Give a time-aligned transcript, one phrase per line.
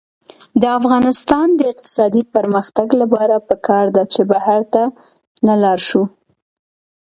[0.61, 4.83] د افغانستان د اقتصادي پرمختګ لپاره پکار ده چې بهر ته
[5.47, 6.03] نلاړ شو.